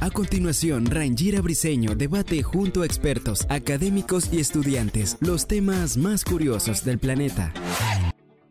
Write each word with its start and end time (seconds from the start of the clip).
A 0.00 0.10
continuación, 0.10 0.86
Rangira 0.86 1.42
Briseño 1.42 1.94
debate 1.94 2.42
junto 2.42 2.82
a 2.82 2.86
expertos, 2.86 3.46
académicos 3.50 4.32
y 4.32 4.40
estudiantes 4.40 5.18
los 5.20 5.46
temas 5.46 5.96
más 5.96 6.24
curiosos 6.24 6.84
del 6.84 6.98
planeta. 6.98 7.52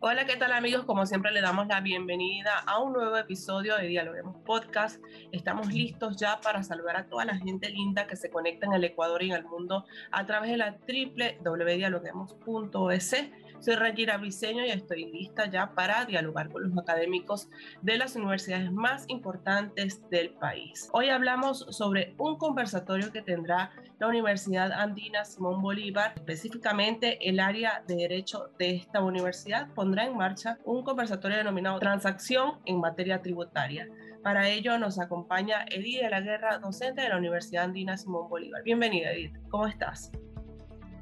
Hola, 0.00 0.26
¿qué 0.26 0.36
tal 0.36 0.52
amigos? 0.52 0.84
Como 0.84 1.06
siempre 1.06 1.32
le 1.32 1.40
damos 1.40 1.66
la 1.66 1.80
bienvenida 1.80 2.60
a 2.66 2.78
un 2.78 2.92
nuevo 2.92 3.16
episodio 3.16 3.76
de 3.76 3.88
Dialoguemos 3.88 4.36
Podcast. 4.46 5.02
Estamos 5.32 5.72
listos 5.72 6.16
ya 6.16 6.40
para 6.40 6.62
saludar 6.62 6.94
a 6.96 7.06
toda 7.06 7.24
la 7.24 7.36
gente 7.36 7.68
linda 7.70 8.06
que 8.06 8.14
se 8.14 8.30
conecta 8.30 8.66
en 8.66 8.74
el 8.74 8.84
Ecuador 8.84 9.20
y 9.24 9.30
en 9.30 9.36
el 9.36 9.44
mundo 9.44 9.86
a 10.12 10.24
través 10.24 10.52
de 10.52 10.58
la 10.58 10.76
www.dialoguemos.es 10.86 13.16
soy 13.60 13.74
Rangira 13.74 14.16
Briceño 14.16 14.64
y 14.64 14.70
estoy 14.70 15.10
lista 15.10 15.50
ya 15.50 15.74
para 15.74 16.04
dialogar 16.04 16.50
con 16.50 16.68
los 16.68 16.78
académicos 16.78 17.48
de 17.82 17.98
las 17.98 18.16
universidades 18.16 18.70
más 18.72 19.04
importantes 19.08 20.08
del 20.10 20.30
país. 20.30 20.88
Hoy 20.92 21.08
hablamos 21.08 21.66
sobre 21.70 22.14
un 22.18 22.36
conversatorio 22.38 23.12
que 23.12 23.22
tendrá 23.22 23.70
la 23.98 24.06
Universidad 24.06 24.72
Andina 24.72 25.24
Simón 25.24 25.60
Bolívar, 25.60 26.12
específicamente 26.16 27.28
el 27.28 27.40
área 27.40 27.82
de 27.86 27.96
Derecho 27.96 28.50
de 28.58 28.76
esta 28.76 29.02
universidad 29.02 29.68
pondrá 29.74 30.04
en 30.04 30.16
marcha 30.16 30.58
un 30.64 30.84
conversatorio 30.84 31.38
denominado 31.38 31.78
Transacción 31.80 32.58
en 32.64 32.80
materia 32.80 33.20
tributaria. 33.22 33.88
Para 34.22 34.48
ello 34.48 34.78
nos 34.78 34.98
acompaña 34.98 35.64
Edith 35.70 36.02
de 36.02 36.10
la 36.10 36.20
Guerra, 36.20 36.58
docente 36.58 37.02
de 37.02 37.08
la 37.08 37.16
Universidad 37.16 37.64
Andina 37.64 37.96
Simón 37.96 38.28
Bolívar. 38.28 38.62
Bienvenida, 38.62 39.10
Edith. 39.12 39.36
¿Cómo 39.48 39.66
estás? 39.66 40.12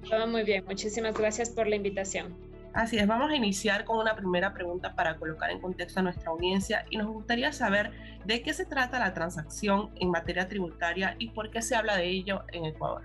Todo 0.09 0.27
muy 0.27 0.45
bien, 0.45 0.65
muchísimas 0.65 1.19
gracias 1.19 1.51
por 1.51 1.67
la 1.67 1.77
invitación. 1.77 2.46
Así 2.77 2.99
es, 2.99 3.07
vamos 3.07 3.31
a 3.31 3.35
iniciar 3.35 3.87
con 3.87 3.97
una 3.97 4.15
primera 4.15 4.53
pregunta 4.53 4.95
para 4.95 5.17
colocar 5.17 5.51
en 5.51 5.61
contexto 5.61 6.01
a 6.01 6.03
nuestra 6.03 6.31
audiencia 6.31 6.85
y 6.91 6.99
nos 6.99 7.07
gustaría 7.07 7.51
saber 7.51 7.91
de 8.27 8.43
qué 8.43 8.53
se 8.53 8.67
trata 8.67 8.99
la 8.99 9.15
transacción 9.15 9.89
en 9.99 10.11
materia 10.11 10.47
tributaria 10.47 11.17
y 11.19 11.31
por 11.31 11.51
qué 11.51 11.63
se 11.63 11.75
habla 11.75 11.97
de 11.97 12.07
ello 12.07 12.43
en 12.53 12.67
Ecuador. 12.67 13.05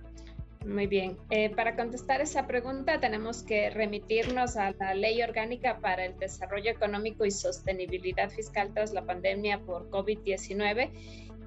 Muy 0.66 0.88
bien, 0.88 1.18
eh, 1.30 1.52
para 1.52 1.78
contestar 1.78 2.20
esa 2.20 2.48
pregunta 2.48 3.00
tenemos 3.00 3.44
que 3.44 3.70
remitirnos 3.70 4.58
a 4.58 4.72
la 4.72 4.94
Ley 4.94 5.24
Orgánica 5.24 5.78
para 5.78 6.04
el 6.04 6.20
Desarrollo 6.20 6.70
Económico 6.70 7.24
y 7.24 7.32
Sostenibilidad 7.32 8.30
Fiscal 8.30 8.74
tras 8.74 8.92
la 8.92 9.06
pandemia 9.06 9.60
por 9.60 9.90
COVID-19, 9.90 10.92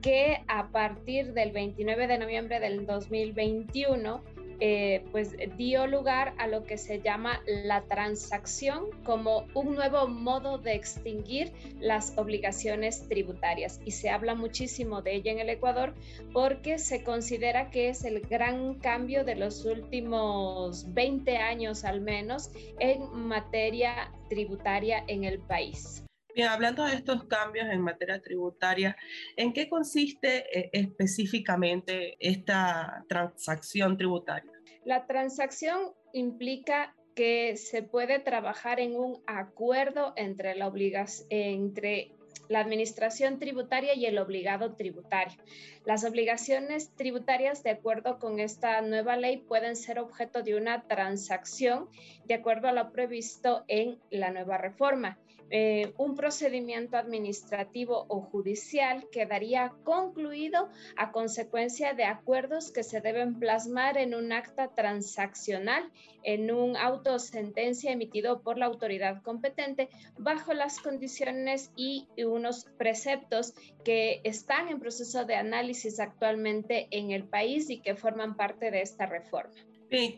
que 0.00 0.42
a 0.48 0.68
partir 0.68 1.34
del 1.34 1.52
29 1.52 2.06
de 2.06 2.18
noviembre 2.18 2.58
del 2.58 2.86
2021 2.86 4.24
eh, 4.60 5.04
pues 5.12 5.34
dio 5.56 5.86
lugar 5.86 6.34
a 6.38 6.46
lo 6.46 6.64
que 6.64 6.78
se 6.78 7.00
llama 7.00 7.40
la 7.46 7.82
transacción 7.82 8.86
como 9.04 9.46
un 9.54 9.74
nuevo 9.74 10.08
modo 10.08 10.58
de 10.58 10.74
extinguir 10.74 11.52
las 11.80 12.16
obligaciones 12.16 13.08
tributarias. 13.08 13.80
Y 13.84 13.92
se 13.92 14.10
habla 14.10 14.34
muchísimo 14.34 15.02
de 15.02 15.16
ella 15.16 15.32
en 15.32 15.40
el 15.40 15.50
Ecuador 15.50 15.94
porque 16.32 16.78
se 16.78 17.02
considera 17.02 17.70
que 17.70 17.88
es 17.88 18.04
el 18.04 18.20
gran 18.20 18.74
cambio 18.74 19.24
de 19.24 19.34
los 19.36 19.64
últimos 19.64 20.92
20 20.94 21.36
años 21.36 21.84
al 21.84 22.00
menos 22.00 22.50
en 22.78 23.10
materia 23.12 24.10
tributaria 24.28 25.04
en 25.06 25.24
el 25.24 25.38
país. 25.38 26.04
Bien, 26.34 26.48
hablando 26.48 26.84
de 26.84 26.94
estos 26.94 27.24
cambios 27.24 27.68
en 27.70 27.80
materia 27.80 28.20
tributaria, 28.20 28.96
¿en 29.36 29.52
qué 29.52 29.68
consiste 29.68 30.58
eh, 30.58 30.70
específicamente 30.72 32.16
esta 32.18 33.04
transacción 33.08 33.96
tributaria? 33.96 34.50
La 34.84 35.06
transacción 35.06 35.92
implica 36.12 36.94
que 37.14 37.56
se 37.56 37.84
puede 37.84 38.18
trabajar 38.18 38.80
en 38.80 38.96
un 38.96 39.22
acuerdo 39.28 40.12
entre 40.16 40.56
la 40.56 40.66
obligación 40.66 41.28
entre 41.30 42.16
la 42.48 42.60
administración 42.60 43.38
tributaria 43.38 43.94
y 43.94 44.06
el 44.06 44.18
obligado 44.18 44.74
tributario. 44.74 45.38
Las 45.84 46.04
obligaciones 46.04 46.90
tributarias, 46.96 47.62
de 47.62 47.70
acuerdo 47.70 48.18
con 48.18 48.40
esta 48.40 48.80
nueva 48.80 49.16
ley, 49.16 49.38
pueden 49.38 49.76
ser 49.76 49.98
objeto 49.98 50.42
de 50.42 50.56
una 50.56 50.82
transacción 50.86 51.88
de 52.24 52.34
acuerdo 52.34 52.68
a 52.68 52.72
lo 52.72 52.92
previsto 52.92 53.64
en 53.68 53.98
la 54.10 54.30
nueva 54.30 54.58
reforma. 54.58 55.18
Eh, 55.50 55.92
un 55.98 56.16
procedimiento 56.16 56.96
administrativo 56.96 58.06
o 58.08 58.20
judicial 58.22 59.06
quedaría 59.12 59.72
concluido 59.84 60.68
a 60.96 61.12
consecuencia 61.12 61.92
de 61.92 62.04
acuerdos 62.04 62.70
que 62.70 62.82
se 62.82 63.00
deben 63.00 63.38
plasmar 63.38 63.98
en 63.98 64.14
un 64.14 64.32
acta 64.32 64.74
transaccional, 64.74 65.90
en 66.22 66.50
un 66.50 66.76
auto 66.76 67.18
sentencia 67.18 67.92
emitido 67.92 68.40
por 68.40 68.56
la 68.56 68.66
autoridad 68.66 69.22
competente 69.22 69.90
bajo 70.18 70.54
las 70.54 70.80
condiciones 70.80 71.70
y 71.76 72.08
unos 72.34 72.66
preceptos 72.76 73.54
que 73.84 74.20
están 74.24 74.68
en 74.68 74.80
proceso 74.80 75.24
de 75.24 75.36
análisis 75.36 76.00
actualmente 76.00 76.88
en 76.90 77.10
el 77.10 77.24
país 77.24 77.70
y 77.70 77.80
que 77.80 77.94
forman 77.94 78.36
parte 78.36 78.70
de 78.70 78.82
esta 78.82 79.06
reforma. 79.06 79.54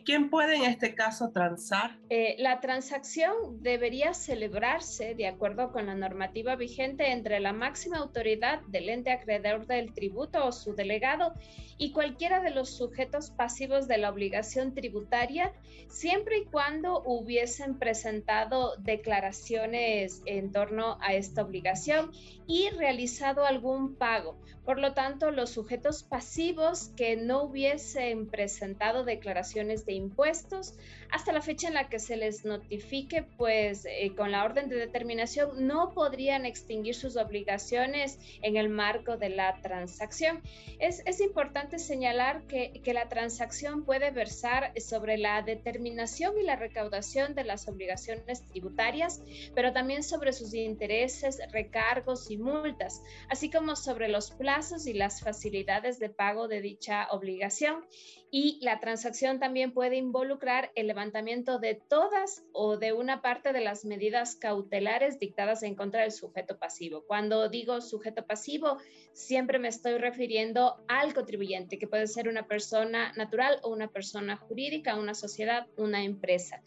¿Quién 0.05 0.29
puede 0.29 0.55
en 0.55 0.63
este 0.63 0.95
caso 0.95 1.29
transar? 1.31 1.97
Eh, 2.09 2.35
la 2.39 2.59
transacción 2.61 3.61
debería 3.61 4.13
celebrarse 4.13 5.13
de 5.13 5.27
acuerdo 5.27 5.71
con 5.71 5.85
la 5.85 5.93
normativa 5.93 6.55
vigente 6.55 7.11
entre 7.11 7.39
la 7.39 7.53
máxima 7.53 7.97
autoridad 7.97 8.61
del 8.67 8.89
ente 8.89 9.11
acreedor 9.11 9.67
del 9.67 9.93
tributo 9.93 10.45
o 10.45 10.51
su 10.51 10.73
delegado 10.73 11.33
y 11.77 11.91
cualquiera 11.91 12.41
de 12.41 12.49
los 12.49 12.75
sujetos 12.75 13.29
pasivos 13.29 13.87
de 13.87 13.99
la 13.99 14.09
obligación 14.09 14.73
tributaria, 14.73 15.53
siempre 15.89 16.39
y 16.39 16.45
cuando 16.45 17.03
hubiesen 17.05 17.77
presentado 17.77 18.75
declaraciones 18.77 20.23
en 20.25 20.51
torno 20.51 20.97
a 21.01 21.13
esta 21.13 21.43
obligación 21.43 22.11
y 22.47 22.69
realizado 22.69 23.45
algún 23.45 23.95
pago. 23.95 24.39
Por 24.65 24.79
lo 24.79 24.93
tanto, 24.93 25.31
los 25.31 25.51
sujetos 25.51 26.03
pasivos 26.03 26.89
que 26.97 27.15
no 27.15 27.43
hubiesen 27.43 28.27
presentado 28.27 29.05
declaraciones 29.05 29.66
de 29.67 29.93
impuestos 29.93 30.73
hasta 31.11 31.31
la 31.31 31.41
fecha 31.41 31.67
en 31.67 31.73
la 31.73 31.89
que 31.89 31.99
se 31.99 32.17
les 32.17 32.45
notifique, 32.45 33.23
pues 33.37 33.85
eh, 33.85 34.13
con 34.15 34.31
la 34.31 34.43
orden 34.43 34.69
de 34.69 34.75
determinación 34.75 35.67
no 35.67 35.93
podrían 35.93 36.45
extinguir 36.45 36.95
sus 36.95 37.17
obligaciones 37.17 38.19
en 38.41 38.57
el 38.57 38.69
marco 38.69 39.17
de 39.17 39.29
la 39.29 39.61
transacción. 39.61 40.41
Es, 40.79 41.03
es 41.05 41.21
importante 41.21 41.79
señalar 41.79 42.43
que, 42.47 42.81
que 42.83 42.93
la 42.93 43.09
transacción 43.09 43.83
puede 43.83 44.11
versar 44.11 44.73
sobre 44.79 45.17
la 45.17 45.41
determinación 45.41 46.37
y 46.37 46.43
la 46.43 46.55
recaudación 46.55 47.35
de 47.35 47.43
las 47.43 47.67
obligaciones 47.67 48.45
tributarias, 48.47 49.21
pero 49.55 49.73
también 49.73 50.03
sobre 50.03 50.33
sus 50.33 50.53
intereses, 50.53 51.39
recargos 51.51 52.29
y 52.29 52.37
multas, 52.37 53.01
así 53.29 53.49
como 53.49 53.75
sobre 53.75 54.07
los 54.07 54.31
plazos 54.31 54.87
y 54.87 54.93
las 54.93 55.21
facilidades 55.21 55.99
de 55.99 56.09
pago 56.09 56.47
de 56.47 56.61
dicha 56.61 57.07
obligación. 57.11 57.85
Y 58.29 58.59
la 58.61 58.79
transacción 58.79 59.39
también 59.39 59.71
puede 59.71 59.95
involucrar 59.95 60.71
el 60.75 60.89
levantamiento 60.97 61.59
de 61.59 61.75
todas 61.75 62.43
o 62.53 62.75
de 62.77 62.91
una 62.91 63.21
parte 63.21 63.53
de 63.53 63.61
las 63.61 63.85
medidas 63.85 64.35
cautelares 64.35 65.19
dictadas 65.19 65.61
en 65.61 65.75
contra 65.75 66.01
del 66.01 66.11
sujeto 66.11 66.57
pasivo. 66.57 67.03
Cuando 67.05 67.49
digo 67.49 67.81
sujeto 67.81 68.25
pasivo, 68.25 68.79
siempre 69.13 69.59
me 69.59 69.67
estoy 69.67 69.99
refiriendo 69.99 70.83
al 70.87 71.13
contribuyente, 71.13 71.77
que 71.77 71.85
puede 71.85 72.07
ser 72.07 72.27
una 72.27 72.47
persona 72.47 73.13
natural 73.15 73.59
o 73.61 73.69
una 73.69 73.89
persona 73.89 74.37
jurídica, 74.37 74.95
una 74.95 75.13
sociedad, 75.13 75.67
una 75.77 76.03
empresa 76.03 76.63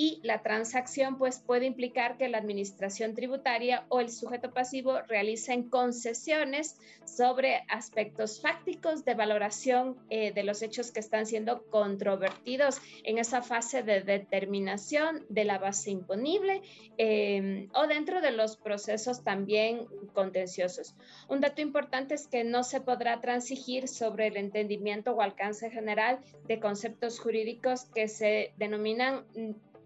y 0.00 0.18
la 0.22 0.40
transacción 0.40 1.18
pues 1.18 1.40
puede 1.40 1.66
implicar 1.66 2.16
que 2.16 2.30
la 2.30 2.38
administración 2.38 3.14
tributaria 3.14 3.84
o 3.90 4.00
el 4.00 4.10
sujeto 4.10 4.50
pasivo 4.50 4.98
realicen 5.02 5.68
concesiones 5.68 6.78
sobre 7.04 7.66
aspectos 7.68 8.40
fácticos 8.40 9.04
de 9.04 9.12
valoración 9.12 9.98
eh, 10.08 10.32
de 10.32 10.42
los 10.42 10.62
hechos 10.62 10.90
que 10.90 11.00
están 11.00 11.26
siendo 11.26 11.64
controvertidos 11.64 12.80
en 13.04 13.18
esa 13.18 13.42
fase 13.42 13.82
de 13.82 14.00
determinación 14.00 15.26
de 15.28 15.44
la 15.44 15.58
base 15.58 15.90
imponible 15.90 16.62
em, 16.96 17.68
o 17.74 17.86
dentro 17.86 18.22
de 18.22 18.30
los 18.30 18.56
procesos 18.56 19.22
también 19.22 19.84
contenciosos. 20.14 20.94
Un 21.28 21.42
dato 21.42 21.60
importante 21.60 22.14
es 22.14 22.26
que 22.26 22.42
no 22.42 22.64
se 22.64 22.80
podrá 22.80 23.20
transigir 23.20 23.86
sobre 23.86 24.28
el 24.28 24.38
entendimiento 24.38 25.12
o 25.12 25.20
alcance 25.20 25.70
general 25.70 26.20
de 26.48 26.58
conceptos 26.58 27.20
jurídicos 27.20 27.84
que 27.84 28.08
se 28.08 28.54
denominan 28.56 29.26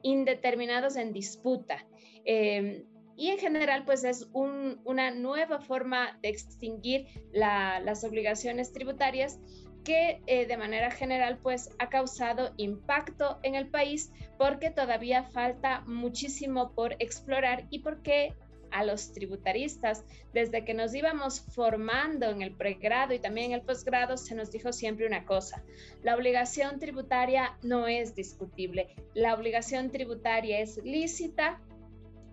indeterminados 0.04 0.94
en 0.94 1.12
disputa. 1.12 1.84
Eh, 2.24 2.86
y 3.16 3.28
en 3.30 3.38
general 3.38 3.84
pues 3.84 4.04
es 4.04 4.28
una 4.32 5.10
nueva 5.10 5.60
forma 5.60 6.18
de 6.22 6.28
extinguir 6.28 7.06
las 7.32 8.04
obligaciones 8.04 8.72
tributarias 8.72 9.38
que 9.84 10.22
eh, 10.26 10.46
de 10.46 10.56
manera 10.56 10.90
general 10.90 11.38
pues 11.42 11.70
ha 11.78 11.90
causado 11.90 12.54
impacto 12.56 13.38
en 13.42 13.54
el 13.54 13.68
país 13.68 14.10
porque 14.38 14.70
todavía 14.70 15.24
falta 15.24 15.82
muchísimo 15.86 16.72
por 16.74 16.94
explorar 16.94 17.66
y 17.70 17.80
porque 17.80 18.34
a 18.74 18.84
los 18.84 19.12
tributaristas 19.12 20.04
desde 20.32 20.64
que 20.64 20.74
nos 20.74 20.94
íbamos 20.94 21.40
formando 21.40 22.28
en 22.28 22.42
el 22.42 22.52
pregrado 22.52 23.14
y 23.14 23.20
también 23.20 23.52
en 23.52 23.60
el 23.60 23.62
posgrado 23.62 24.16
se 24.16 24.34
nos 24.34 24.50
dijo 24.50 24.72
siempre 24.72 25.06
una 25.06 25.24
cosa, 25.24 25.62
la 26.02 26.16
obligación 26.16 26.80
tributaria 26.80 27.56
no 27.62 27.86
es 27.86 28.14
discutible, 28.16 28.94
la 29.14 29.32
obligación 29.34 29.90
tributaria 29.90 30.58
es 30.58 30.76
lícita 30.84 31.60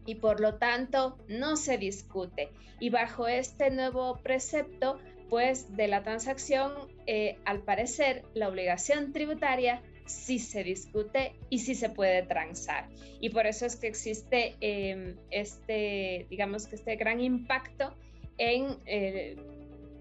y 0.06 0.16
por 0.16 0.40
lo 0.40 0.56
tanto 0.56 1.18
no 1.28 1.56
se 1.56 1.78
discute. 1.78 2.50
Y 2.80 2.90
bajo 2.90 3.28
este 3.28 3.70
nuevo 3.70 4.18
precepto, 4.24 4.98
pues 5.30 5.76
de 5.78 5.88
la 5.88 6.02
transacción, 6.02 6.74
eh, 7.06 7.38
al 7.46 7.62
parecer, 7.62 8.24
la 8.34 8.50
obligación 8.50 9.14
tributaria 9.14 9.84
sí 10.12 10.40
se 10.40 10.64
discute 10.64 11.34
y 11.50 11.60
sí 11.60 11.76
se 11.76 11.90
puede 11.90 12.24
transar. 12.24 12.90
Y 13.20 13.30
por 13.30 13.48
eso 13.48 13.66
es 13.66 13.76
que 13.76 13.88
existe 13.88 14.56
em, 14.62 15.16
este, 15.32 16.28
digamos 16.30 16.68
que 16.68 16.76
este 16.76 16.96
gran 16.96 17.20
impacto 17.20 17.96
en, 18.38 18.78
eh, 18.86 19.36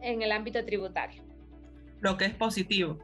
en 0.02 0.22
el 0.22 0.32
ámbito 0.32 0.64
tributario. 0.64 1.22
Lo 2.00 2.16
que 2.16 2.26
es 2.26 2.34
positivo. 2.34 2.98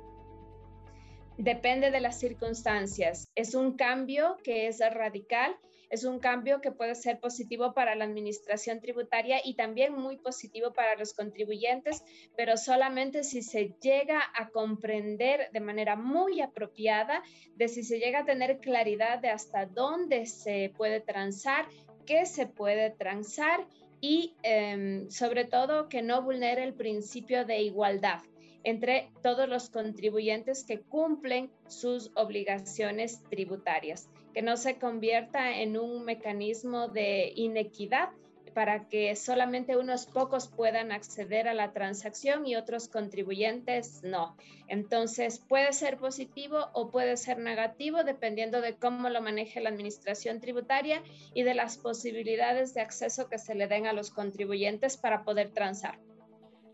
Depende 1.39 1.91
de 1.91 2.01
las 2.01 2.19
circunstancias. 2.19 3.29
Es 3.35 3.55
un 3.55 3.77
cambio 3.77 4.39
que 4.43 4.69
es 4.69 4.81
radical 4.81 5.55
es 5.91 6.05
un 6.05 6.19
cambio 6.19 6.61
que 6.61 6.73
puede 6.73 6.95
ser 6.95 7.21
positivo 7.21 7.73
para 7.73 7.95
la 7.95 8.05
administración 8.05 8.81
tributaria 8.81 9.41
y 9.45 9.55
también 9.55 9.93
muy 9.93 10.17
positivo 10.19 10.73
para 10.73 10.97
los 10.97 11.15
contribuyentes, 11.15 12.03
pero 12.37 12.57
solamente 12.57 13.25
si 13.25 13.43
se 13.43 13.75
llega 13.81 14.21
a 14.35 14.49
comprender 14.51 15.51
de 15.53 15.61
manera 15.61 15.97
muy 15.97 16.41
apropiada, 16.41 17.23
de 17.55 17.69
si 17.69 17.83
se 17.83 17.99
llega 17.99 18.21
a 18.21 18.25
tener 18.25 18.59
claridad 18.59 19.21
de 19.21 19.31
hasta 19.31 19.67
dónde 19.67 20.27
se 20.27 20.73
puede 20.77 21.01
transar, 21.01 21.67
qué 22.05 22.27
se 22.27 22.47
puede 22.47 22.91
transar 22.91 23.67
y 24.01 24.35
em, 24.43 25.09
sobre 25.11 25.45
todo 25.45 25.89
que 25.89 26.03
no 26.03 26.23
vulnere 26.23 26.65
el 26.65 26.75
principio 26.75 27.45
de 27.45 27.63
igualdad 27.63 28.21
entre 28.63 29.13
todos 29.23 29.49
los 29.49 29.71
contribuyentes 29.71 30.65
que 30.65 30.81
cumplen 30.81 31.53
sus 31.69 32.11
obligaciones 32.17 33.23
tributarias 33.31 34.09
que 34.37 34.43
no 34.43 34.59
se 34.59 34.77
convierta 34.77 35.61
en 35.61 35.79
un 35.79 36.05
mecanismo 36.05 36.89
de 36.89 37.33
inequidad 37.37 38.11
para 38.53 38.87
que 38.87 39.17
solamente 39.17 39.79
unos 39.79 40.05
pocos 40.05 40.49
puedan 40.49 40.93
acceder 40.93 41.49
a 41.49 41.55
la 41.55 41.73
transacción 41.73 42.47
y 42.47 42.55
otros 42.55 42.89
contribuyentes 42.89 44.03
no. 44.03 44.37
Entonces 44.69 45.39
puede 45.39 45.73
ser 45.73 45.97
positivo 45.97 46.69
o 46.75 46.91
puede 46.91 47.17
ser 47.17 47.39
negativo 47.39 48.05
dependiendo 48.05 48.61
de 48.61 48.75
cómo 48.75 49.09
lo 49.09 49.23
maneje 49.23 49.63
la 49.63 49.71
administración 49.71 50.39
tributaria 50.39 51.03
y 51.33 51.43
de 51.43 51.55
las 51.55 51.79
posibilidades 51.79 52.75
de 52.75 52.83
acceso 52.83 53.31
que 53.31 53.39
se 53.39 53.55
le 53.55 53.69
den 53.69 53.87
a 53.87 53.95
los 53.95 54.11
contribuyentes 54.11 54.99
para 54.99 55.25
poder 55.25 55.49
transar. 55.55 55.99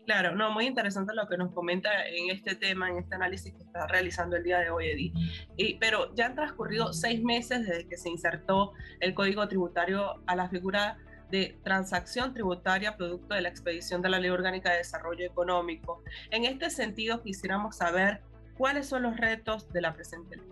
Claro, 0.05 0.35
no, 0.35 0.51
muy 0.51 0.65
interesante 0.65 1.13
lo 1.13 1.27
que 1.27 1.37
nos 1.37 1.53
comenta 1.53 1.89
en 2.07 2.29
este 2.29 2.55
tema, 2.55 2.89
en 2.89 2.97
este 2.97 3.15
análisis 3.15 3.53
que 3.53 3.63
está 3.63 3.87
realizando 3.87 4.35
el 4.35 4.43
día 4.43 4.59
de 4.59 4.69
hoy, 4.69 4.87
Edith. 4.87 5.13
Y, 5.55 5.75
pero 5.75 6.13
ya 6.13 6.25
han 6.25 6.35
transcurrido 6.35 6.91
seis 6.91 7.23
meses 7.23 7.65
desde 7.65 7.87
que 7.87 7.97
se 7.97 8.09
insertó 8.09 8.73
el 8.99 9.13
Código 9.13 9.47
Tributario 9.47 10.21
a 10.27 10.35
la 10.35 10.49
figura 10.49 10.97
de 11.31 11.57
transacción 11.63 12.33
tributaria 12.33 12.97
producto 12.97 13.33
de 13.33 13.41
la 13.41 13.49
expedición 13.49 14.01
de 14.01 14.09
la 14.09 14.19
Ley 14.19 14.29
Orgánica 14.29 14.71
de 14.71 14.79
Desarrollo 14.79 15.25
Económico. 15.25 16.03
En 16.31 16.45
este 16.45 16.69
sentido, 16.69 17.23
quisiéramos 17.23 17.77
saber 17.77 18.21
cuáles 18.57 18.87
son 18.87 19.03
los 19.03 19.17
retos 19.17 19.71
de 19.71 19.81
la 19.81 19.93
presente 19.93 20.35
ley. 20.35 20.47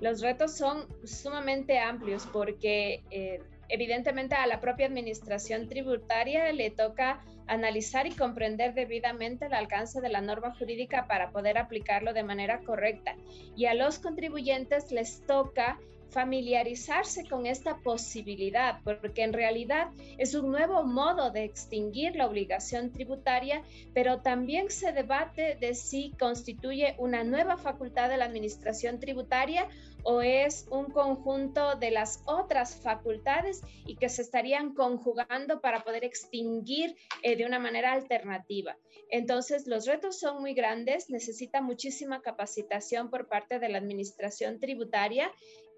Los 0.00 0.20
retos 0.20 0.56
son 0.56 0.86
sumamente 1.04 1.78
amplios 1.78 2.26
porque 2.32 3.04
eh, 3.10 3.40
evidentemente 3.68 4.34
a 4.34 4.46
la 4.46 4.60
propia 4.60 4.86
administración 4.86 5.68
tributaria 5.68 6.52
le 6.52 6.70
toca 6.70 7.24
analizar 7.46 8.06
y 8.06 8.12
comprender 8.12 8.74
debidamente 8.74 9.46
el 9.46 9.54
alcance 9.54 10.00
de 10.00 10.08
la 10.08 10.20
norma 10.20 10.54
jurídica 10.54 11.06
para 11.06 11.30
poder 11.30 11.58
aplicarlo 11.58 12.12
de 12.12 12.22
manera 12.22 12.60
correcta. 12.60 13.16
Y 13.56 13.66
a 13.66 13.74
los 13.74 13.98
contribuyentes 13.98 14.90
les 14.92 15.24
toca 15.26 15.78
familiarizarse 16.12 17.26
con 17.26 17.46
esta 17.46 17.78
posibilidad, 17.78 18.80
porque 18.84 19.22
en 19.22 19.32
realidad 19.32 19.88
es 20.18 20.34
un 20.34 20.50
nuevo 20.50 20.84
modo 20.84 21.30
de 21.30 21.44
extinguir 21.44 22.14
la 22.16 22.26
obligación 22.26 22.92
tributaria, 22.92 23.62
pero 23.94 24.20
también 24.20 24.70
se 24.70 24.92
debate 24.92 25.56
de 25.56 25.74
si 25.74 26.12
constituye 26.18 26.94
una 26.98 27.24
nueva 27.24 27.56
facultad 27.56 28.10
de 28.10 28.18
la 28.18 28.26
administración 28.26 29.00
tributaria 29.00 29.68
o 30.04 30.20
es 30.20 30.66
un 30.70 30.86
conjunto 30.86 31.76
de 31.76 31.90
las 31.90 32.22
otras 32.26 32.76
facultades 32.76 33.62
y 33.86 33.96
que 33.96 34.08
se 34.08 34.22
estarían 34.22 34.74
conjugando 34.74 35.60
para 35.60 35.84
poder 35.84 36.04
extinguir 36.04 36.96
eh, 37.22 37.36
de 37.36 37.46
una 37.46 37.58
manera 37.58 37.92
alternativa. 37.92 38.76
Entonces, 39.10 39.66
los 39.66 39.86
retos 39.86 40.18
son 40.18 40.40
muy 40.40 40.54
grandes, 40.54 41.08
necesita 41.10 41.60
muchísima 41.60 42.20
capacitación 42.20 43.10
por 43.10 43.28
parte 43.28 43.58
de 43.58 43.68
la 43.68 43.78
administración 43.78 44.58
tributaria 44.58 45.30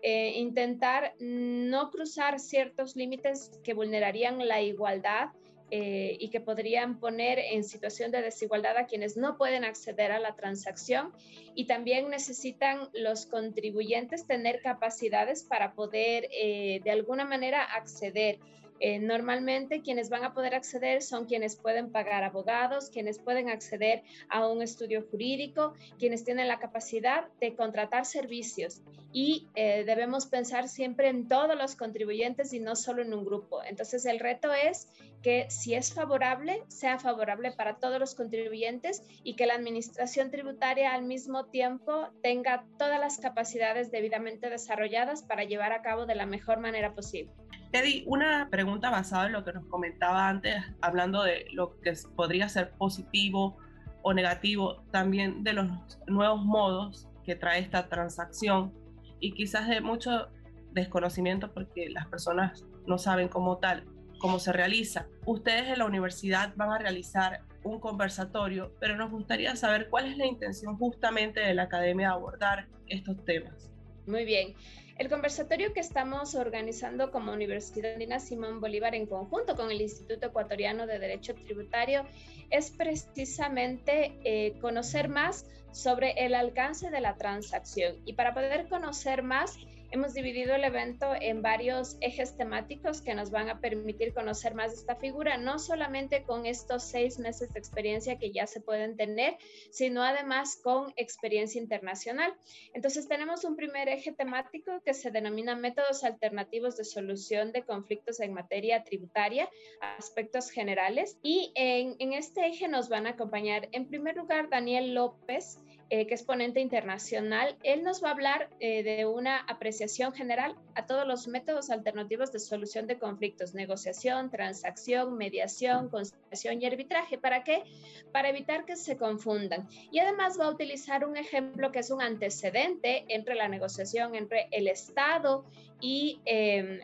eh, 0.07 0.35
intentar 0.37 1.15
no 1.19 1.91
cruzar 1.91 2.39
ciertos 2.39 2.95
límites 2.95 3.51
que 3.65 3.73
vulnerarían 3.73 4.47
la 4.47 4.61
igualdad 4.61 5.31
eh, 5.71 6.19
y 6.21 6.29
que 6.29 6.43
podrían 6.43 7.01
poner 7.01 7.39
en 7.39 7.65
situación 7.65 8.11
de 8.11 8.21
desigualdad 8.21 8.77
a 8.77 8.87
quienes 8.87 9.17
no 9.17 9.39
pueden 9.39 9.65
acceder 9.65 10.13
a 10.13 10.19
la 10.19 10.37
transacción. 10.37 11.11
Y 11.55 11.65
también 11.65 12.11
necesitan 12.11 12.91
los 12.93 13.25
contribuyentes 13.25 14.27
tener 14.27 14.61
capacidades 14.61 15.43
para 15.43 15.73
poder 15.73 16.29
eh, 16.31 16.83
de 16.85 16.91
alguna 16.91 17.25
manera 17.25 17.65
acceder 17.65 18.39
eh, 18.81 18.99
normalmente 18.99 19.83
quienes 19.83 20.09
van 20.09 20.25
a 20.25 20.35
poder 20.35 20.55
acceder 20.55 21.03
son 21.03 21.27
quienes 21.27 21.57
pueden 21.57 21.91
pagar 21.91 22.25
abogados, 22.25 22.91
quienes 22.91 23.19
pueden 23.19 23.49
acceder 23.49 24.03
a 24.29 24.49
un 24.49 24.63
estudio 24.63 25.07
jurídico, 25.11 25.75
quienes 25.99 26.25
tienen 26.25 26.49
la 26.49 26.59
capacidad 26.59 27.29
de 27.41 27.55
contratar 27.55 28.05
servicios. 28.05 28.83
Y 29.13 29.49
eh, 29.55 29.85
debemos 29.85 30.27
pensar 30.27 30.69
siempre 30.69 31.09
en 31.09 31.29
todos 31.29 31.57
los 31.57 31.77
contribuyentes 31.77 32.53
y 32.53 32.59
no 32.59 32.75
solo 32.75 33.03
en 33.03 33.15
un 33.15 33.25
grupo. 33.25 33.63
Entonces 33.63 34.05
el 34.07 34.19
reto 34.19 34.53
es 34.53 34.89
que 35.23 35.47
si 35.49 35.75
es 35.75 35.95
favorable, 35.95 36.65
sea 36.69 36.99
favorable 36.99 37.53
para 37.53 37.79
todos 37.79 37.99
los 37.99 38.15
contribuyentes 38.15 39.03
y 39.23 39.37
que 39.37 39.47
la 39.47 39.55
administración 39.55 40.31
tributaria 40.31 40.93
al 40.93 41.05
mismo 41.05 41.47
tiempo 41.47 42.09
tenga 42.23 42.67
todas 42.79 43.01
las 43.01 43.19
capacidades 43.19 43.91
debidamente 43.91 44.51
desarrolladas 44.51 45.23
para 45.23 45.45
llevar 45.45 45.73
a 45.73 45.81
cabo 45.81 46.05
de 46.05 46.15
la 46.15 46.27
mejor 46.27 46.59
manera 46.61 46.95
posible. 46.95 47.33
Eddie, 47.75 48.05
una 48.07 48.47
pregunta 48.53 48.89
basada 48.89 49.27
en 49.27 49.33
lo 49.33 49.45
que 49.45 49.53
nos 49.53 49.67
comentaba 49.67 50.29
antes, 50.29 50.63
hablando 50.81 51.25
de 51.25 51.49
lo 51.51 51.81
que 51.81 51.93
podría 52.15 52.49
ser 52.49 52.71
positivo 52.71 53.57
o 54.03 54.15
negativo, 54.15 54.85
también 54.93 55.43
de 55.43 55.55
los 55.55 55.67
nuevos 56.07 56.45
modos 56.45 57.09
que 57.25 57.35
trae 57.35 57.59
esta 57.59 57.89
transacción 57.89 58.73
y 59.19 59.33
quizás 59.33 59.69
de 59.69 59.81
mucho 59.81 60.29
desconocimiento 60.71 61.53
porque 61.53 61.91
las 61.91 62.07
personas 62.07 62.65
no 62.87 62.97
saben 62.97 63.27
cómo 63.27 63.59
tal, 63.59 63.85
cómo 64.21 64.39
se 64.39 64.53
realiza. 64.53 65.09
Ustedes 65.27 65.67
en 65.67 65.81
la 65.81 65.87
universidad 65.87 66.53
van 66.55 66.71
a 66.71 66.79
realizar 66.79 67.41
un 67.65 67.81
conversatorio, 67.81 68.73
pero 68.79 68.95
nos 68.95 69.11
gustaría 69.11 69.57
saber 69.57 69.89
cuál 69.91 70.07
es 70.07 70.17
la 70.17 70.27
intención 70.27 70.77
justamente 70.77 71.41
de 71.41 71.55
la 71.55 71.65
academia 71.65 72.11
de 72.11 72.15
abordar 72.15 72.69
estos 72.87 73.25
temas. 73.25 73.73
Muy 74.07 74.25
bien. 74.25 74.55
El 74.97 75.09
conversatorio 75.09 75.73
que 75.73 75.81
estamos 75.81 76.37
organizando 76.37 77.11
como 77.11 77.33
Universidad 77.33 77.95
Andina 77.95 78.21
Simón 78.21 78.61
Bolívar 78.61 78.95
en 78.95 79.07
conjunto 79.07 79.57
con 79.57 79.73
el 79.73 79.81
Instituto 79.81 80.27
Ecuatoriano 80.27 80.87
de 80.87 81.01
Derecho 81.01 81.35
Tributario 81.35 82.05
es 82.49 82.71
precisamente 82.71 84.17
eh, 84.25 84.55
conocer 84.61 85.09
más 85.09 85.47
sobre 85.73 86.25
el 86.25 86.37
alcance 86.37 86.91
de 86.91 87.01
la 87.01 87.17
transacción. 87.17 87.97
Y 88.05 88.13
para 88.13 88.35
poder 88.35 88.69
conocer 88.69 89.25
más, 89.25 89.59
Hemos 89.95 90.13
dividido 90.13 90.57
el 90.57 90.65
evento 90.65 91.07
en 91.21 91.41
varios 91.41 91.97
ejes 92.01 92.37
temáticos 92.37 93.01
que 93.01 93.15
nos 93.15 93.31
van 93.31 93.49
a 93.49 93.61
permitir 93.61 94.13
conocer 94.13 94.53
más 94.53 94.73
esta 94.73 94.97
figura, 94.97 95.37
no 95.37 95.61
solamente 95.61 96.25
con 96.25 96.47
estos 96.47 96.83
seis 96.83 97.21
meses 97.21 97.53
de 97.53 97.61
experiencia 97.61 98.19
que 98.19 98.33
ya 98.33 98.49
se 98.49 98.61
pueden 98.61 98.97
tener, 98.97 99.39
sino 99.71 100.03
además 100.03 100.59
con 100.65 100.93
experiencia 100.97 101.61
internacional. 101.61 102.35
Entonces 102.73 103.07
tenemos 103.07 103.45
un 103.45 103.55
primer 103.55 103.89
eje 103.89 104.11
temático 104.11 104.83
que 104.85 104.95
se 104.95 105.13
denomina 105.13 105.55
métodos 105.55 106.03
alternativos 106.03 106.77
de 106.77 106.83
solución 106.83 107.53
de 107.53 107.63
conflictos 107.63 108.19
en 108.19 108.35
materia 108.35 108.83
tributaria, 108.83 109.49
aspectos 109.97 110.51
generales. 110.51 111.19
Y 111.23 111.53
en, 111.55 111.95
en 112.01 112.15
este 112.15 112.49
eje 112.49 112.67
nos 112.67 112.89
van 112.89 113.07
a 113.07 113.11
acompañar 113.11 113.69
en 113.71 113.87
primer 113.87 114.17
lugar 114.17 114.49
Daniel 114.51 114.93
López, 114.93 115.61
eh, 115.91 116.07
que 116.07 116.15
es 116.15 116.23
ponente 116.23 116.61
internacional. 116.61 117.57
Él 117.63 117.83
nos 117.83 118.03
va 118.03 118.09
a 118.09 118.13
hablar 118.13 118.49
eh, 118.61 118.83
de 118.83 119.07
una 119.07 119.39
apreciación 119.39 120.13
general 120.13 120.57
a 120.75 120.87
todos 120.87 121.07
los 121.07 121.29
métodos 121.29 121.71
alternativos 121.71 122.33
de 122.33 122.39
solución 122.39 122.87
de 122.87 122.99
conflictos, 122.99 123.55
negociación, 123.55 124.31
transacción, 124.31 125.17
mediación, 125.17 125.89
conciliación 125.89 126.63
y 126.63 126.67
arbitraje. 126.67 127.19
¿Para 127.19 127.45
qué? 127.45 127.65
Para 128.13 128.31
evitar 128.31 128.65
que 128.65 128.77
se 128.77 128.97
confundan. 128.97 129.69
Y 129.91 129.99
además 129.99 130.39
va 130.41 130.47
a 130.47 130.51
utilizar 130.51 131.05
un 131.05 131.17
ejemplo 131.17 131.71
que 131.71 131.81
es 131.81 131.91
un 131.91 132.03
antecedente 132.03 133.05
entre 133.09 133.35
la 133.35 133.49
negociación 133.49 134.15
entre 134.15 134.49
el 134.53 134.69
Estado 134.69 135.45
y 135.81 136.21
em, 136.25 136.81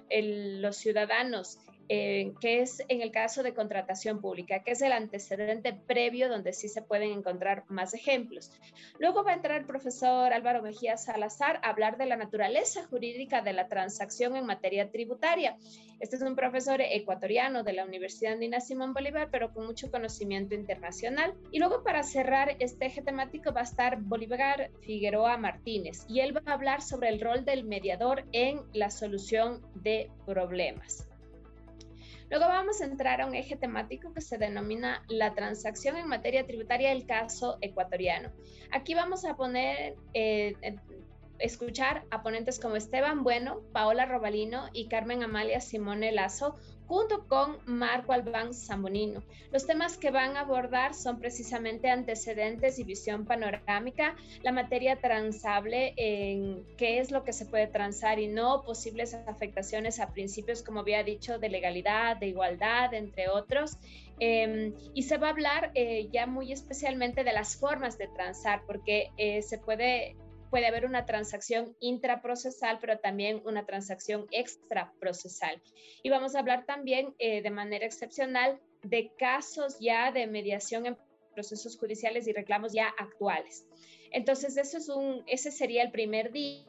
los 0.60 0.76
ciudadanos 0.76 1.58
eh, 1.92 2.34
que 2.40 2.60
es 2.60 2.84
en 2.86 3.02
el 3.02 3.10
caso 3.10 3.42
de 3.42 3.52
contratación 3.52 4.20
pública, 4.20 4.62
que 4.62 4.70
es 4.70 4.80
el 4.80 4.92
antecedente 4.92 5.72
previo 5.72 6.28
donde 6.28 6.52
sí 6.52 6.68
se 6.68 6.82
pueden 6.82 7.10
encontrar 7.10 7.64
más 7.66 7.94
ejemplos. 7.94 8.52
Luego 9.00 9.24
va 9.24 9.32
a 9.32 9.34
entrar 9.34 9.58
el 9.58 9.66
profesor 9.66 10.32
Álvaro 10.32 10.62
Mejía 10.62 10.96
Salazar 10.96 11.58
a 11.64 11.70
hablar 11.70 11.98
de 11.98 12.06
la 12.06 12.14
naturaleza 12.14 12.86
jurídica 12.86 13.42
de 13.42 13.54
la 13.54 13.66
transacción 13.66 14.36
en 14.36 14.46
materia 14.46 14.88
tributaria. 14.92 15.56
Este 15.98 16.14
es 16.14 16.22
un 16.22 16.36
profesor 16.36 16.80
ecuatoriano 16.80 17.64
de 17.64 17.72
la 17.72 17.84
Universidad 17.84 18.34
Andina 18.34 18.60
Simón 18.60 18.94
Bolívar, 18.94 19.28
pero 19.32 19.52
con 19.52 19.66
mucho 19.66 19.90
conocimiento 19.90 20.54
internacional. 20.54 21.34
Y 21.50 21.58
luego 21.58 21.82
para 21.82 22.04
cerrar 22.04 22.54
este 22.60 22.86
eje 22.86 23.02
temático 23.02 23.52
va 23.52 23.62
a 23.62 23.64
estar 23.64 24.00
Bolívar 24.00 24.70
Figueroa 24.82 25.36
Martínez 25.38 26.04
y 26.08 26.20
él 26.20 26.36
va 26.36 26.42
a 26.46 26.54
hablar 26.54 26.82
sobre 26.82 27.08
el 27.08 27.20
rol 27.20 27.44
del 27.44 27.64
mediador 27.64 28.26
en 28.30 28.60
la 28.72 28.90
solución 28.90 29.60
de 29.74 30.08
problemas. 30.24 31.09
Luego 32.30 32.46
vamos 32.46 32.80
a 32.80 32.84
entrar 32.84 33.20
a 33.20 33.26
un 33.26 33.34
eje 33.34 33.56
temático 33.56 34.14
que 34.14 34.20
se 34.20 34.38
denomina 34.38 35.04
la 35.08 35.34
transacción 35.34 35.96
en 35.96 36.06
materia 36.06 36.46
tributaria 36.46 36.90
del 36.90 37.04
caso 37.04 37.58
ecuatoriano. 37.60 38.30
Aquí 38.70 38.94
vamos 38.94 39.24
a 39.24 39.34
poner, 39.34 39.96
eh, 40.14 40.54
escuchar 41.40 42.04
a 42.10 42.22
ponentes 42.22 42.58
como 42.58 42.76
Esteban 42.76 43.22
Bueno, 43.22 43.60
Paola 43.72 44.06
Robalino 44.06 44.68
y 44.72 44.88
Carmen 44.88 45.22
Amalia 45.22 45.60
Simone 45.60 46.12
Lazo 46.12 46.56
junto 46.90 47.28
con 47.28 47.58
Marco 47.66 48.12
Albán 48.12 48.52
Zambonino. 48.52 49.22
Los 49.52 49.64
temas 49.64 49.96
que 49.96 50.10
van 50.10 50.36
a 50.36 50.40
abordar 50.40 50.92
son 50.92 51.20
precisamente 51.20 51.88
antecedentes 51.88 52.80
y 52.80 52.84
visión 52.84 53.26
panorámica, 53.26 54.16
la 54.42 54.50
materia 54.50 54.96
transable, 54.96 55.94
en 55.96 56.64
qué 56.76 56.98
es 56.98 57.12
lo 57.12 57.22
que 57.22 57.32
se 57.32 57.46
puede 57.46 57.68
transar 57.68 58.18
y 58.18 58.26
no, 58.26 58.62
posibles 58.62 59.14
afectaciones 59.14 60.00
a 60.00 60.12
principios, 60.12 60.64
como 60.64 60.80
había 60.80 61.04
dicho, 61.04 61.38
de 61.38 61.48
legalidad, 61.48 62.16
de 62.16 62.26
igualdad, 62.26 62.92
entre 62.92 63.28
otros. 63.28 63.76
Em, 64.18 64.74
y 64.92 65.04
se 65.04 65.16
va 65.16 65.28
a 65.28 65.30
hablar 65.30 65.70
eh, 65.74 66.08
ya 66.12 66.26
muy 66.26 66.50
especialmente 66.50 67.22
de 67.22 67.32
las 67.32 67.54
formas 67.54 67.98
de 67.98 68.08
transar, 68.08 68.62
porque 68.66 69.12
eh, 69.16 69.42
se 69.42 69.58
puede 69.58 70.16
puede 70.50 70.66
haber 70.66 70.84
una 70.84 71.06
transacción 71.06 71.76
intraprocesal, 71.80 72.78
pero 72.80 72.98
también 72.98 73.40
una 73.44 73.64
transacción 73.64 74.26
extraprocesal. 74.30 75.62
Y 76.02 76.10
vamos 76.10 76.34
a 76.34 76.40
hablar 76.40 76.66
también 76.66 77.14
eh, 77.18 77.40
de 77.42 77.50
manera 77.50 77.86
excepcional 77.86 78.60
de 78.82 79.12
casos 79.18 79.78
ya 79.78 80.10
de 80.12 80.26
mediación 80.26 80.86
en 80.86 80.96
procesos 81.34 81.78
judiciales 81.78 82.26
y 82.26 82.32
reclamos 82.32 82.72
ya 82.72 82.88
actuales. 82.98 83.64
Entonces, 84.10 84.56
eso 84.56 84.78
es 84.78 84.88
un, 84.88 85.22
ese 85.26 85.50
sería 85.50 85.82
el 85.82 85.92
primer 85.92 86.32
día 86.32 86.64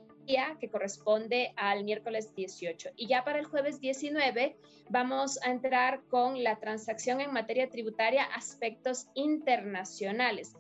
que 0.60 0.70
corresponde 0.70 1.54
al 1.56 1.84
miércoles 1.84 2.34
18. 2.36 2.92
Y 2.96 3.08
ya 3.08 3.24
para 3.24 3.40
el 3.40 3.46
jueves 3.46 3.80
19 3.82 4.56
vamos 4.90 5.40
a 5.44 5.52
entrar 5.52 6.02
con 6.10 6.44
la 6.44 6.60
transacción 6.60 7.22
en 7.22 7.34
materia 7.34 7.70
tributaria, 7.70 8.24
aspectos 8.24 9.08
internacionales. 9.16 10.54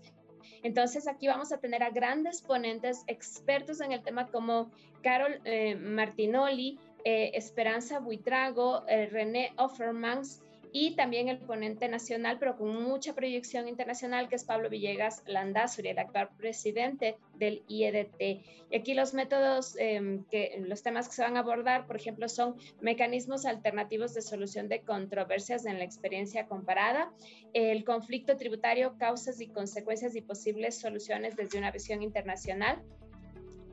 Entonces 0.63 1.07
aquí 1.07 1.27
vamos 1.27 1.51
a 1.51 1.57
tener 1.57 1.83
a 1.83 1.89
grandes 1.89 2.41
ponentes 2.41 3.03
expertos 3.07 3.81
en 3.81 3.91
el 3.91 4.03
tema 4.03 4.27
como 4.27 4.69
Carol 5.01 5.41
eh, 5.45 5.75
Martinoli, 5.75 6.79
eh, 7.03 7.31
Esperanza 7.33 7.99
Buitrago, 7.99 8.83
eh, 8.87 9.07
René 9.07 9.53
Offermans 9.57 10.43
y 10.73 10.95
también 10.95 11.27
el 11.27 11.39
ponente 11.39 11.89
nacional, 11.89 12.37
pero 12.39 12.55
con 12.55 12.81
mucha 12.83 13.13
proyección 13.13 13.67
internacional, 13.67 14.29
que 14.29 14.35
es 14.35 14.45
Pablo 14.45 14.69
Villegas 14.69 15.21
Landazuri, 15.25 15.89
el 15.89 15.99
actual 15.99 16.29
presidente 16.37 17.17
del 17.35 17.63
IEDT. 17.67 18.21
Y 18.69 18.75
aquí 18.75 18.93
los 18.93 19.13
métodos, 19.13 19.75
em, 19.77 20.23
que, 20.31 20.63
los 20.65 20.81
temas 20.81 21.09
que 21.09 21.15
se 21.15 21.23
van 21.23 21.35
a 21.35 21.41
abordar, 21.41 21.87
por 21.87 21.97
ejemplo, 21.97 22.29
son 22.29 22.55
mecanismos 22.79 23.45
alternativos 23.45 24.13
de 24.13 24.21
solución 24.21 24.69
de 24.69 24.81
controversias 24.81 25.65
en 25.65 25.77
la 25.77 25.83
experiencia 25.83 26.47
comparada, 26.47 27.11
el 27.53 27.83
conflicto 27.83 28.37
tributario, 28.37 28.95
causas 28.97 29.41
y 29.41 29.47
consecuencias 29.47 30.15
y 30.15 30.21
posibles 30.21 30.79
soluciones 30.79 31.35
desde 31.35 31.57
una 31.57 31.71
visión 31.71 32.01
internacional, 32.01 32.81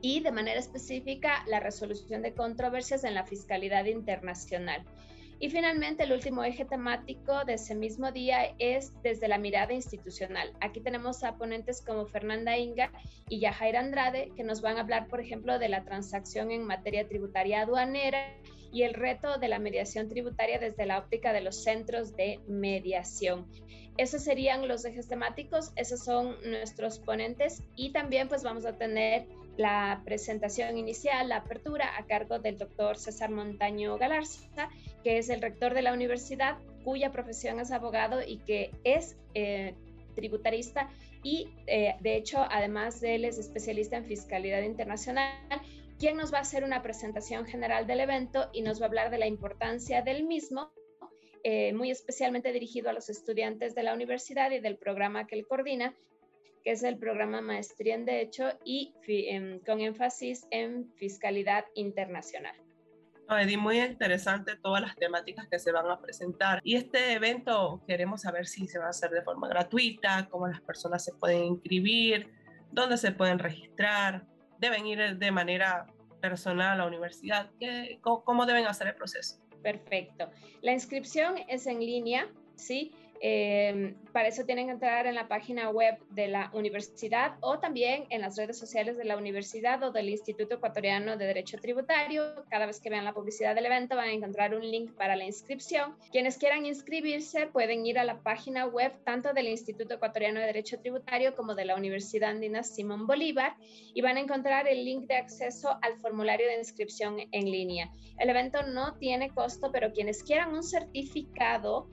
y 0.01 0.21
de 0.21 0.31
manera 0.31 0.59
específica 0.59 1.43
la 1.47 1.59
resolución 1.59 2.21
de 2.21 2.33
controversias 2.33 3.03
en 3.03 3.13
la 3.13 3.25
fiscalidad 3.25 3.85
internacional. 3.85 4.85
Y 5.41 5.49
finalmente, 5.49 6.03
el 6.03 6.11
último 6.11 6.43
eje 6.43 6.65
temático 6.65 7.45
de 7.45 7.53
ese 7.53 7.73
mismo 7.73 8.11
día 8.11 8.53
es 8.59 8.91
desde 9.03 9.29
la 9.29 9.37
mirada 9.37 9.73
institucional. 9.73 10.51
Aquí 10.59 10.81
tenemos 10.81 11.23
a 11.23 11.37
ponentes 11.37 11.81
como 11.81 12.05
Fernanda 12.07 12.57
Inga 12.57 12.91
y 13.29 13.39
Yajaira 13.39 13.79
Andrade, 13.79 14.31
que 14.35 14.43
nos 14.43 14.61
van 14.61 14.77
a 14.77 14.81
hablar, 14.81 15.07
por 15.07 15.21
ejemplo, 15.21 15.57
de 15.57 15.69
la 15.69 15.85
transacción 15.85 16.51
en 16.51 16.65
materia 16.65 17.07
tributaria 17.07 17.61
aduanera 17.61 18.35
y 18.71 18.83
el 18.83 18.93
reto 18.93 19.37
de 19.37 19.47
la 19.47 19.59
mediación 19.59 20.09
tributaria 20.09 20.59
desde 20.59 20.85
la 20.85 20.99
óptica 20.99 21.31
de 21.31 21.41
los 21.41 21.63
centros 21.63 22.15
de 22.17 22.41
mediación. 22.47 23.47
Esos 23.97 24.23
serían 24.23 24.67
los 24.67 24.85
ejes 24.85 25.07
temáticos, 25.07 25.71
esos 25.75 26.03
son 26.03 26.35
nuestros 26.49 26.99
ponentes 26.99 27.63
y 27.75 27.91
también 27.91 28.27
pues 28.27 28.43
vamos 28.43 28.65
a 28.65 28.77
tener 28.77 29.25
la 29.59 30.01
presentación 30.05 30.77
inicial, 30.77 31.27
la 31.27 31.37
apertura, 31.37 31.97
a 31.97 32.05
cargo 32.05 32.39
del 32.39 32.57
doctor 32.57 32.97
César 32.97 33.29
Montaño 33.29 33.97
Galarza, 33.97 34.69
que 35.03 35.17
es 35.17 35.27
el 35.27 35.41
rector 35.41 35.73
de 35.73 35.81
la 35.81 35.91
universidad, 35.91 36.57
cuya 36.85 37.11
profesión 37.11 37.59
es 37.59 37.71
abogado 37.71 38.21
y 38.25 38.37
que 38.37 38.71
es 38.85 39.17
eh, 39.33 39.75
tributarista 40.15 40.89
y 41.23 41.49
eh, 41.67 41.95
de 41.99 42.15
hecho, 42.15 42.39
además 42.49 43.01
de 43.01 43.15
él, 43.15 43.25
es 43.25 43.37
especialista 43.37 43.97
en 43.97 44.05
fiscalidad 44.05 44.61
internacional, 44.61 45.33
quien 45.99 46.15
nos 46.15 46.33
va 46.33 46.37
a 46.37 46.41
hacer 46.41 46.63
una 46.63 46.81
presentación 46.81 47.45
general 47.45 47.85
del 47.85 47.99
evento 47.99 48.49
y 48.53 48.61
nos 48.61 48.79
va 48.79 48.85
a 48.85 48.87
hablar 48.87 49.11
de 49.11 49.17
la 49.17 49.27
importancia 49.27 50.01
del 50.01 50.23
mismo, 50.23 50.71
eh, 51.43 51.73
muy 51.73 51.91
especialmente 51.91 52.53
dirigido 52.53 52.89
a 52.89 52.93
los 52.93 53.09
estudiantes 53.09 53.75
de 53.75 53.83
la 53.83 53.93
universidad 53.93 54.51
y 54.51 54.59
del 54.59 54.77
programa 54.77 55.27
que 55.27 55.35
él 55.35 55.45
coordina, 55.45 55.93
que 56.63 56.71
es 56.71 56.83
el 56.83 56.97
programa 56.97 57.41
Maestría 57.41 57.95
en 57.95 58.05
Derecho 58.05 58.49
y 58.63 58.93
em, 59.07 59.59
con 59.59 59.81
énfasis 59.81 60.47
en 60.51 60.91
fiscalidad 60.95 61.65
internacional. 61.75 62.55
Eddie, 63.37 63.57
muy 63.57 63.79
interesante 63.79 64.55
todas 64.55 64.81
las 64.81 64.95
temáticas 64.95 65.47
que 65.47 65.59
se 65.59 65.71
van 65.71 65.89
a 65.89 65.99
presentar. 65.99 66.61
Y 66.63 66.75
este 66.75 67.13
evento 67.13 67.83
queremos 67.87 68.21
saber 68.21 68.47
si 68.47 68.67
se 68.67 68.79
va 68.79 68.87
a 68.87 68.89
hacer 68.89 69.11
de 69.11 69.21
forma 69.21 69.47
gratuita, 69.47 70.27
cómo 70.31 70.47
las 70.47 70.61
personas 70.61 71.03
se 71.03 71.13
pueden 71.13 71.43
inscribir, 71.43 72.31
dónde 72.71 72.97
se 72.97 73.11
pueden 73.11 73.37
registrar, 73.37 74.25
deben 74.57 74.87
ir 74.87 75.17
de 75.17 75.31
manera 75.31 75.85
personal 76.21 76.73
a 76.73 76.75
la 76.75 76.87
universidad, 76.87 77.51
cómo, 78.01 78.45
deben 78.45 78.65
hacer 78.65 78.87
el 78.87 78.95
proceso. 78.95 79.39
Perfecto. 79.61 80.29
La 80.61 80.73
inscripción 80.73 81.35
es 81.47 81.67
en 81.67 81.79
línea, 81.79 82.27
¿sí? 82.55 82.93
Eh, 83.21 83.95
para 84.13 84.29
eso 84.29 84.45
tienen 84.45 84.67
que 84.67 84.73
entrar 84.73 85.05
en 85.05 85.15
la 85.15 85.27
página 85.27 85.69
web 85.69 85.97
de 86.09 86.27
la 86.27 86.49
universidad 86.53 87.35
o 87.41 87.59
también 87.59 88.05
en 88.09 88.21
las 88.21 88.37
redes 88.37 88.57
sociales 88.57 88.97
de 88.97 89.03
la 89.03 89.17
universidad 89.17 89.83
o 89.83 89.91
del 89.91 90.09
Instituto 90.09 90.55
Ecuatoriano 90.55 91.17
de 91.17 91.25
Derecho 91.25 91.57
Tributario. 91.57 92.45
Cada 92.49 92.65
vez 92.65 92.79
que 92.79 92.89
vean 92.89 93.05
la 93.05 93.13
publicidad 93.13 93.55
del 93.55 93.65
evento 93.65 93.95
van 93.95 94.09
a 94.09 94.13
encontrar 94.13 94.55
un 94.55 94.61
link 94.61 94.93
para 94.93 95.15
la 95.15 95.25
inscripción. 95.25 95.95
Quienes 96.11 96.37
quieran 96.37 96.65
inscribirse 96.65 97.47
pueden 97.47 97.85
ir 97.85 97.99
a 97.99 98.03
la 98.03 98.19
página 98.21 98.65
web 98.65 98.93
tanto 99.03 99.33
del 99.33 99.47
Instituto 99.47 99.95
Ecuatoriano 99.95 100.39
de 100.39 100.45
Derecho 100.45 100.79
Tributario 100.79 101.35
como 101.35 101.55
de 101.55 101.65
la 101.65 101.75
Universidad 101.75 102.31
Andina 102.31 102.63
Simón 102.63 103.05
Bolívar 103.05 103.55
y 103.93 104.01
van 104.01 104.17
a 104.17 104.21
encontrar 104.21 104.67
el 104.67 104.85
link 104.85 105.07
de 105.07 105.17
acceso 105.17 105.77
al 105.81 105.97
formulario 105.97 106.47
de 106.47 106.59
inscripción 106.59 107.17
en 107.31 107.51
línea. 107.51 107.91
El 108.17 108.29
evento 108.29 108.63
no 108.63 108.95
tiene 108.95 109.29
costo, 109.29 109.71
pero 109.71 109.91
quienes 109.91 110.23
quieran 110.23 110.53
un 110.53 110.63
certificado 110.63 111.87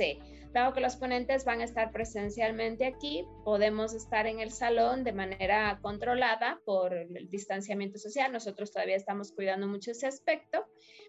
Dado 0.53 0.74
que 0.74 0.82
los 0.82 0.98
ponentes 0.98 1.46
van 1.46 1.62
a 1.62 1.63
estar 1.63 1.92
presencialmente 1.92 2.86
aquí, 2.86 3.25
podemos 3.44 3.96
estar 3.96 4.27
en 4.27 4.39
el 4.39 4.51
salón 4.51 5.03
de 5.03 5.12
manera 5.12 5.80
controlada 5.82 6.62
por 6.63 6.94
el 6.94 7.27
distanciamiento 7.27 7.98
social. 7.98 8.32
Nosotros 8.32 8.72
todavía 8.72 8.96
estamos 8.96 9.32
cuidando 9.32 9.68
mucho 9.68 9.89
ese 9.89 10.06
aspecto. 10.06 10.63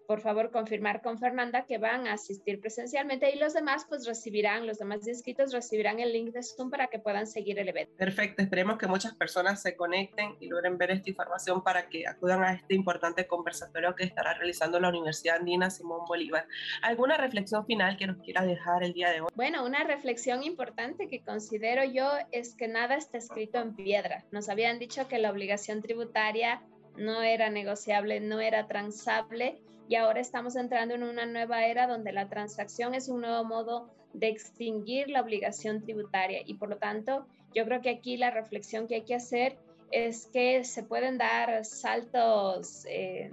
Por 0.07 0.21
favor, 0.21 0.51
confirmar 0.51 1.01
con 1.01 1.19
Fernanda 1.19 1.65
que 1.65 1.79
van 1.79 2.07
a 2.07 2.15
asistir 2.15 2.61
presencialmente 2.61 3.31
y 3.35 3.39
los 3.39 3.55
demás 3.55 3.87
pues 3.89 4.07
recibirán, 4.07 4.67
los 4.67 4.79
demás 4.79 5.07
inscritos 5.09 5.53
recibirán 5.53 5.99
el 5.99 6.13
link 6.13 6.33
de 6.33 6.43
Zoom 6.43 6.71
para 6.71 6.89
que 6.89 6.99
puedan 6.99 7.27
seguir 7.27 7.59
el 7.59 7.69
evento. 7.69 7.97
Perfecto, 7.97 8.43
esperemos 8.43 8.77
que 8.77 8.87
muchas 8.87 9.15
personas 9.15 9.63
se 9.63 9.77
conecten 9.77 10.37
y 10.41 10.49
logren 10.49 10.77
ver 10.77 10.91
esta 10.91 11.09
información 11.09 11.63
para 11.63 11.89
que 11.89 12.07
acudan 12.07 12.45
a 12.45 12.53
este 12.53 12.75
importante 12.75 13.27
conversatorio 13.27 13.95
que 13.95 14.05
estará 14.05 14.35
realizando 14.35 14.79
la 14.79 14.91
Universidad 14.91 15.37
Andina 15.37 15.71
Simón 15.71 16.05
Bolívar. 16.07 16.47
¿Alguna 16.83 17.17
reflexión 17.17 17.65
final 17.65 17.97
que 17.97 18.07
nos 18.07 18.19
quiera 18.19 18.45
dejar 18.45 18.83
el 18.83 18.93
día 18.93 19.11
de 19.11 19.23
hoy? 19.23 19.29
Bueno, 19.35 19.65
una 19.65 19.85
reflexión 19.85 20.43
importante 20.43 21.09
que 21.09 21.23
considero 21.23 21.83
yo 21.85 22.11
es 22.31 22.55
que 22.55 22.69
nada 22.69 22.97
está 22.97 23.17
escrito 23.17 23.59
en 23.59 23.75
piedra. 23.75 24.25
Nos 24.33 24.51
habían 24.51 24.79
dicho 24.79 25.09
que 25.09 25.19
la 25.19 25.31
obligación 25.31 25.81
tributaria 25.81 26.63
no 26.97 27.23
era 27.23 27.49
negociable, 27.49 28.21
no 28.21 28.41
era 28.41 28.67
transable 28.67 29.61
y 29.89 29.97
ahora 29.97 30.21
estamos 30.21 30.57
entrando 30.57 30.95
en 30.95 31.03
una 31.03 31.27
nueva 31.27 31.67
era 31.67 31.87
donde 31.87 32.13
la 32.13 32.29
transacción 32.29 32.95
es 32.95 33.09
un 33.09 33.21
nuevo 33.21 33.45
modo 33.45 33.91
de 34.13 34.29
extinguir 34.29 35.11
la 35.11 35.21
obligación 35.21 35.83
tributaria 35.83 36.41
y 36.45 36.55
por 36.55 36.69
lo 36.69 36.77
tanto 36.77 37.27
yo 37.55 37.65
creo 37.65 37.81
que 37.81 37.91
aquí 37.91 38.17
la 38.17 38.31
reflexión 38.31 38.87
que 38.87 38.97
hay 38.97 39.03
que 39.03 39.15
hacer 39.15 39.59
es 39.91 40.27
que 40.27 40.65
se 40.65 40.83
pueden 40.83 41.19
dar 41.19 41.65
saltos 41.65 42.85
eh, 42.89 43.31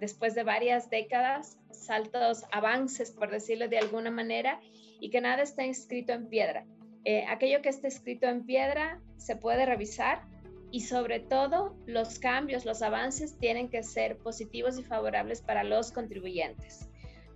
después 0.00 0.34
de 0.34 0.42
varias 0.42 0.90
décadas, 0.90 1.56
saltos, 1.70 2.44
avances, 2.50 3.12
por 3.12 3.30
decirlo 3.30 3.68
de 3.68 3.78
alguna 3.78 4.10
manera, 4.10 4.60
y 5.00 5.10
que 5.10 5.20
nada 5.20 5.42
está 5.42 5.64
escrito 5.64 6.12
en 6.12 6.28
piedra. 6.28 6.66
Eh, 7.04 7.24
aquello 7.28 7.62
que 7.62 7.68
está 7.68 7.86
escrito 7.86 8.26
en 8.26 8.44
piedra 8.44 9.00
se 9.18 9.36
puede 9.36 9.66
revisar 9.66 10.22
y 10.74 10.80
sobre 10.80 11.20
todo 11.20 11.76
los 11.86 12.18
cambios, 12.18 12.64
los 12.64 12.82
avances 12.82 13.38
tienen 13.38 13.68
que 13.68 13.84
ser 13.84 14.16
positivos 14.18 14.76
y 14.76 14.82
favorables 14.82 15.40
para 15.40 15.62
los 15.62 15.92
contribuyentes. 15.92 16.88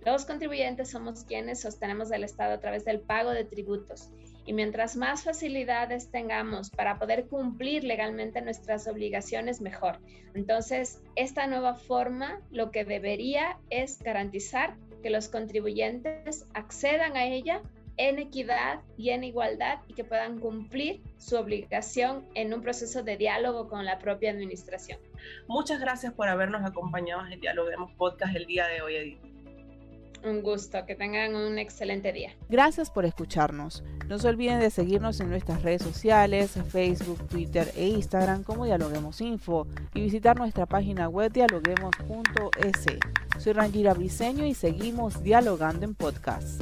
Los 0.05 0.25
contribuyentes 0.25 0.89
somos 0.89 1.23
quienes 1.23 1.61
sostenemos 1.61 2.11
el 2.11 2.25
Estado 2.25 2.55
a 2.55 2.59
través 2.59 2.83
del 2.83 2.99
pago 2.99 3.31
de 3.31 3.45
tributos 3.45 4.09
y 4.45 4.51
mientras 4.51 4.97
más 4.97 5.23
facilidades 5.23 6.11
tengamos 6.11 6.69
para 6.69 6.99
poder 6.99 7.27
cumplir 7.27 7.85
legalmente 7.85 8.41
nuestras 8.41 8.89
obligaciones, 8.89 9.61
mejor. 9.61 9.99
Entonces, 10.33 11.01
esta 11.15 11.47
nueva 11.47 11.75
forma 11.75 12.41
lo 12.51 12.71
que 12.71 12.83
debería 12.83 13.57
es 13.69 13.99
garantizar 13.99 14.75
que 15.01 15.09
los 15.09 15.29
contribuyentes 15.29 16.45
accedan 16.53 17.15
a 17.15 17.25
ella 17.25 17.61
en 17.99 18.17
equidad 18.17 18.79
y 18.97 19.09
en 19.09 19.25
igualdad 19.25 19.79
y 19.89 19.93
que 19.93 20.05
puedan 20.05 20.39
cumplir 20.39 21.01
su 21.17 21.35
obligación 21.35 22.25
en 22.33 22.53
un 22.53 22.61
proceso 22.61 23.03
de 23.03 23.17
diálogo 23.17 23.67
con 23.67 23.85
la 23.85 23.99
propia 23.99 24.31
administración. 24.31 24.99
Muchas 25.47 25.81
gracias 25.81 26.13
por 26.13 26.29
habernos 26.29 26.65
acompañado 26.65 27.27
en 27.27 27.41
Dialoguemos 27.41 27.91
Podcast 27.97 28.35
el 28.35 28.45
día 28.45 28.67
de 28.67 28.81
hoy, 28.81 28.95
Edith. 28.95 29.19
Un 30.23 30.41
gusto, 30.41 30.85
que 30.85 30.95
tengan 30.95 31.35
un 31.35 31.59
excelente 31.59 32.11
día. 32.13 32.33
Gracias 32.49 32.89
por 32.89 33.05
escucharnos. 33.05 33.83
No 34.07 34.17
se 34.17 34.27
olviden 34.29 34.59
de 34.59 34.69
seguirnos 34.69 35.19
en 35.19 35.29
nuestras 35.29 35.61
redes 35.61 35.81
sociales, 35.81 36.57
Facebook, 36.69 37.27
Twitter 37.27 37.71
e 37.75 37.87
Instagram 37.87 38.43
como 38.43 38.65
Dialoguemos 38.65 39.19
Info 39.21 39.67
y 39.93 40.01
visitar 40.01 40.37
nuestra 40.37 40.65
página 40.65 41.09
web 41.09 41.31
dialoguemos.es. 41.31 42.85
Soy 43.37 43.53
Rangira 43.53 43.93
Briseño 43.93 44.45
y 44.45 44.53
seguimos 44.53 45.21
dialogando 45.21 45.85
en 45.85 45.95
podcast. 45.95 46.61